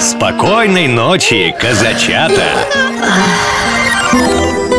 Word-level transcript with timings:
Спокойной 0.00 0.86
ночи, 0.86 1.52
казачата! 1.58 2.44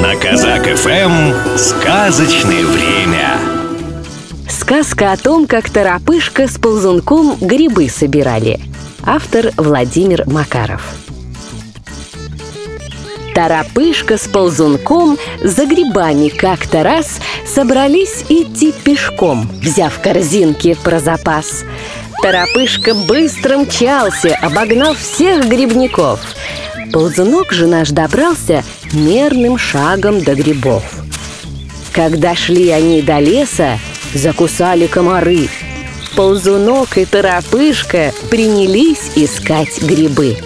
На 0.00 0.16
Казак 0.16 0.64
ФМ 0.74 1.58
сказочное 1.58 2.64
время. 2.64 3.38
Сказка 4.48 5.12
о 5.12 5.18
том, 5.18 5.46
как 5.46 5.68
торопышка 5.68 6.48
с 6.48 6.56
ползунком 6.58 7.36
грибы 7.42 7.90
собирали. 7.90 8.58
Автор 9.04 9.50
Владимир 9.58 10.26
Макаров. 10.26 10.82
Торопышка 13.34 14.16
с 14.16 14.26
ползунком 14.26 15.18
за 15.42 15.66
грибами 15.66 16.30
как-то 16.30 16.82
раз 16.82 17.20
собрались 17.46 18.24
идти 18.30 18.72
пешком, 18.72 19.46
взяв 19.60 20.00
корзинки 20.00 20.74
про 20.82 21.00
запас. 21.00 21.64
Торопышка 22.22 22.94
быстро 22.94 23.58
мчался, 23.58 24.36
обогнав 24.40 24.96
всех 24.96 25.48
грибников. 25.48 26.20
Ползунок 26.92 27.52
же 27.52 27.66
наш 27.66 27.90
добрался 27.90 28.62
мерным 28.92 29.58
шагом 29.58 30.22
до 30.22 30.36
грибов. 30.36 30.84
Когда 31.92 32.36
шли 32.36 32.70
они 32.70 33.02
до 33.02 33.18
леса, 33.18 33.80
закусали 34.14 34.86
комары. 34.86 35.48
Ползунок 36.14 36.96
и 36.96 37.06
торопышка 37.06 38.14
принялись 38.30 39.10
искать 39.16 39.82
грибы. 39.82 40.36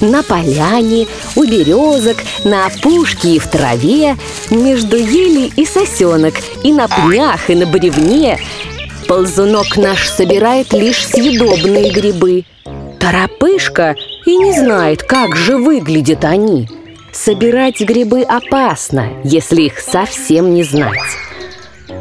На 0.00 0.22
поляне, 0.22 1.06
у 1.36 1.44
березок, 1.44 2.16
на 2.44 2.66
опушке 2.66 3.36
и 3.36 3.38
в 3.38 3.48
траве, 3.48 4.16
между 4.48 4.96
ели 4.96 5.52
и 5.56 5.66
сосенок, 5.66 6.34
и 6.62 6.72
на 6.72 6.88
пнях, 6.88 7.50
и 7.50 7.54
на 7.54 7.66
бревне. 7.66 8.40
Ползунок 9.08 9.76
наш 9.76 10.08
собирает 10.08 10.72
лишь 10.72 11.06
съедобные 11.06 11.90
грибы. 11.90 12.44
Торопышка 12.98 13.96
и 14.24 14.36
не 14.36 14.52
знает, 14.52 15.02
как 15.02 15.36
же 15.36 15.58
выглядят 15.58 16.24
они. 16.24 16.68
Собирать 17.12 17.80
грибы 17.80 18.22
опасно, 18.22 19.08
если 19.22 19.62
их 19.62 19.78
совсем 19.78 20.54
не 20.54 20.64
знать. 20.64 20.98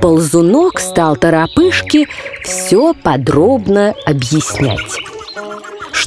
Ползунок 0.02 0.80
стал 0.80 1.16
торопышке 1.16 2.08
все 2.44 2.94
подробно 2.94 3.94
объяснять 4.06 5.00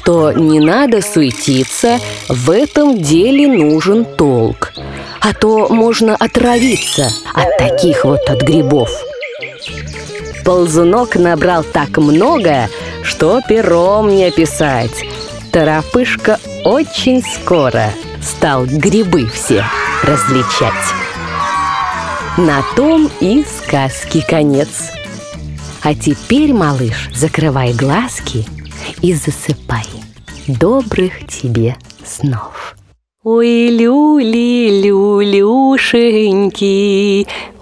что 0.07 0.31
не 0.31 0.61
надо 0.61 1.01
суетиться, 1.03 1.99
в 2.29 2.51
этом 2.51 3.03
деле 3.03 3.49
нужен 3.49 4.05
толк. 4.05 4.73
А 5.21 5.33
то 5.35 5.69
можно 5.69 6.15
отравиться 6.15 7.09
от 7.35 7.59
таких 7.59 8.05
вот 8.05 8.21
от 8.29 8.43
грибов. 8.43 8.89
Ползунок 10.47 11.17
набрал 11.17 11.65
так 11.65 11.99
много, 11.99 12.69
что 13.03 13.41
пером 13.49 14.09
не 14.09 14.27
описать. 14.27 15.05
Торопышка 15.51 16.39
очень 16.65 17.21
скоро 17.21 17.91
стал 18.23 18.65
грибы 18.65 19.27
все 19.27 19.65
различать. 20.05 20.73
На 22.39 22.63
том 22.77 23.11
и 23.19 23.45
сказки 23.45 24.25
конец. 24.25 24.93
А 25.83 25.97
теперь, 25.97 26.53
малыш, 26.53 27.11
закрывай 27.13 27.73
глазки 27.75 28.47
и 29.03 29.15
засыпай. 29.15 29.89
Добрых 30.47 31.27
тебе 31.27 31.75
снов. 32.05 32.77
Ой, 33.25 33.71
люли, 33.71 34.83
люлюшеньки, 34.85 35.67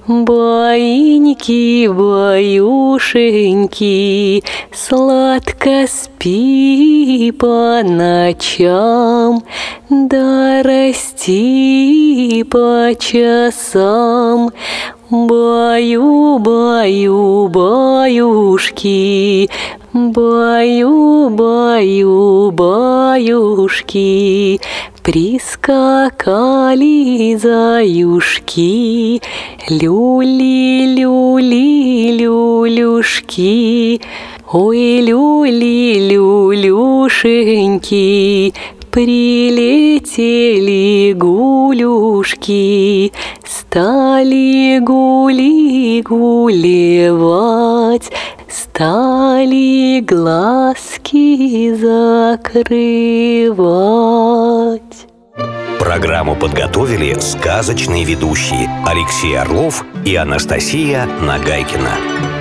Баиньки, 0.07 1.89
баюшеньки, 1.89 2.45
Сладко 4.71 5.87
спи 5.89 7.33
по 7.39 7.81
ночам, 7.83 9.43
Да 9.89 10.63
расти 10.63 12.45
по 12.51 12.91
часам. 12.99 14.51
Баю, 15.11 16.39
баю, 16.39 17.49
баюшки, 17.49 19.49
Баю, 19.93 21.29
баю, 21.31 22.51
баюшки, 22.51 24.61
Прискакали 25.05 26.97
заюшки, 27.37 29.21
Люли, 29.71 30.97
люли, 30.97 32.17
люлюшки, 32.21 34.01
Ой, 34.51 35.03
люли, 35.03 36.09
люлюшеньки, 36.11 38.03
Прилетели 38.91 40.33
гулюшки, 41.13 43.13
Стали 43.45 44.79
гули 44.81 46.01
гулевать, 46.01 48.11
Стали 48.55 49.99
глазки 50.01 51.75
закрывать. 51.75 52.55
Программу 55.81 56.37
подготовили 56.37 57.19
сказочные 57.19 58.05
ведущие 58.05 58.71
Алексей 58.87 59.37
Орлов 59.37 59.85
и 60.05 60.15
Анастасия 60.15 61.07
Нагайкина. 61.21 62.34